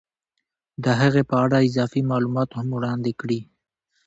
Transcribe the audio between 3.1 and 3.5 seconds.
کړي